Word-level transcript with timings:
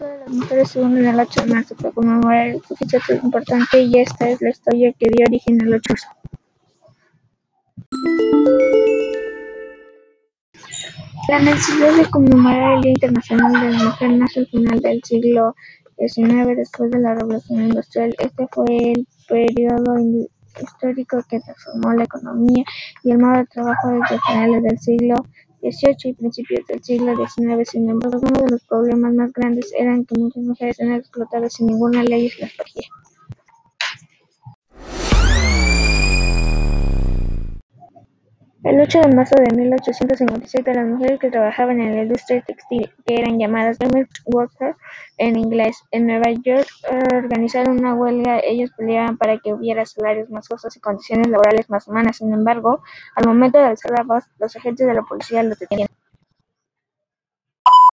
II 0.00 0.82
en 0.82 1.06
el 1.06 1.20
8 1.20 1.42
de 1.42 1.54
marzo 1.54 1.74
para 1.76 1.92
conmemorar 1.92 2.46
el 2.48 2.62
suceso 2.62 2.98
tan 3.06 3.24
importante 3.24 3.82
y 3.82 3.98
esta 3.98 4.28
es 4.30 4.40
la 4.40 4.50
historia 4.50 4.92
que 4.98 5.10
dio 5.10 5.26
origen 5.26 5.60
al 5.62 5.74
8 5.74 5.82
de 5.88 5.94
marzo. 5.94 6.20
La 11.28 11.38
necesidad 11.38 11.96
de 11.96 12.10
conmemorar 12.10 12.76
el 12.76 12.80
Día 12.80 12.92
Internacional 12.92 13.52
de 13.52 13.70
la 13.70 13.84
Mujer 13.84 14.10
nace 14.10 14.40
al 14.40 14.46
final 14.46 14.80
del 14.80 15.00
siglo 15.04 15.54
XIX, 15.98 16.56
después 16.56 16.90
de 16.90 16.98
la 16.98 17.14
Revolución 17.14 17.60
Industrial. 17.68 18.14
Este 18.18 18.48
fue 18.50 18.92
el 18.92 19.06
período 19.28 19.96
histórico 20.60 21.22
que 21.28 21.40
transformó 21.40 21.92
la 21.92 22.04
economía 22.04 22.64
y 23.04 23.12
el 23.12 23.18
modo 23.18 23.38
de 23.38 23.46
trabajo 23.46 23.88
desde 23.88 24.18
finales 24.26 24.62
del 24.62 24.78
siglo 24.78 25.14
XVIII 25.60 25.96
y 26.04 26.12
principios 26.14 26.66
del 26.66 26.82
siglo 26.82 27.14
XIX. 27.16 27.68
Sin 27.68 27.88
embargo, 27.88 28.18
uno 28.20 28.42
de 28.42 28.50
los 28.50 28.64
problemas 28.64 29.12
más 29.14 29.32
grandes 29.32 29.72
era 29.76 29.96
que 30.06 30.18
muchas 30.18 30.42
mujeres 30.42 30.80
eran 30.80 30.94
explotadas 30.94 31.52
sin 31.54 31.66
ninguna 31.66 32.02
ley 32.02 32.30
las 32.40 32.52
El 38.70 38.80
8 38.80 39.00
de 39.00 39.16
marzo 39.16 39.34
de 39.34 39.50
1857, 39.56 40.72
las 40.72 40.86
mujeres 40.86 41.18
que 41.18 41.28
trabajaban 41.28 41.80
en 41.80 41.96
la 41.96 42.02
industria 42.04 42.40
textil, 42.40 42.88
que 43.04 43.16
eran 43.16 43.36
llamadas 43.36 43.78
"women's 43.80 44.22
workers" 44.26 44.76
en 45.18 45.36
inglés, 45.36 45.82
en 45.90 46.06
Nueva 46.06 46.30
York 46.30 46.68
organizaron 47.16 47.80
una 47.80 47.94
huelga. 47.94 48.38
Ellas 48.38 48.70
peleaban 48.76 49.18
para 49.18 49.38
que 49.38 49.52
hubiera 49.52 49.84
salarios 49.86 50.30
más 50.30 50.46
justos 50.46 50.76
y 50.76 50.80
condiciones 50.80 51.26
laborales 51.26 51.68
más 51.68 51.88
humanas. 51.88 52.18
Sin 52.18 52.32
embargo, 52.32 52.80
al 53.16 53.26
momento 53.26 53.58
de 53.58 53.64
alzar 53.64 53.90
la 53.90 54.04
voz, 54.04 54.22
los 54.38 54.54
agentes 54.54 54.86
de 54.86 54.94
la 54.94 55.02
policía 55.02 55.42
los 55.42 55.58
detenían. 55.58 55.88